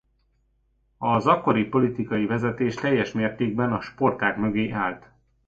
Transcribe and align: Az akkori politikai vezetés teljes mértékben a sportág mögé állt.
Az 0.97 1.27
akkori 1.27 1.63
politikai 1.63 2.25
vezetés 2.25 2.75
teljes 2.75 3.11
mértékben 3.11 3.73
a 3.73 3.81
sportág 3.81 4.37
mögé 4.39 4.69
állt. 4.69 5.09